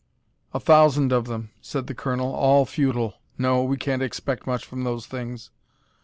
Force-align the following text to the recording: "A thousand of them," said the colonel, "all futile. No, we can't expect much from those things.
"A 0.51 0.59
thousand 0.59 1.13
of 1.13 1.25
them," 1.25 1.51
said 1.61 1.85
the 1.85 1.93
colonel, 1.93 2.33
"all 2.33 2.65
futile. 2.65 3.19
No, 3.37 3.61
we 3.61 3.77
can't 3.77 4.01
expect 4.01 4.47
much 4.47 4.65
from 4.65 4.83
those 4.83 5.05
things. 5.05 5.51